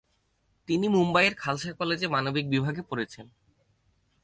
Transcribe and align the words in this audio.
তিনি 0.67 0.87
মুম্বাইয়ের 0.87 1.35
খালসা 1.35 1.71
কলেজে 1.73 2.07
মানবিক 2.07 2.45
বিভাগে 2.49 2.81
পড়েছেন। 2.81 3.25